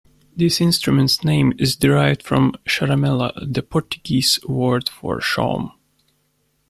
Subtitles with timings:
[0.35, 5.73] This instrument's name is derived from "charamela", the Portuguese word for shawm.